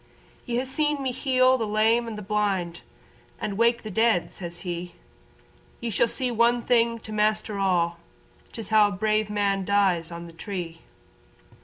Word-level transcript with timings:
"Ye 0.47 0.59
ha' 0.59 0.65
seen 0.65 1.03
me 1.03 1.11
heal 1.11 1.59
the 1.59 1.67
lame 1.67 2.07
and 2.07 2.27
blind, 2.27 2.81
And 3.39 3.55
wake 3.55 3.83
the 3.83 3.91
dead," 3.91 4.33
says 4.33 4.61
he, 4.65 4.95
"Ye 5.79 5.91
shall 5.91 6.07
see 6.07 6.31
one 6.31 6.63
thing 6.63 6.97
to 7.01 7.11
master 7.13 7.59
all: 7.59 7.99
'Tis 8.51 8.69
how 8.69 8.87
a 8.87 8.91
brave 8.93 9.29
man 9.29 9.63
dies 9.63 10.09
on 10.11 10.25
the 10.25 10.33
tree." 10.33 10.81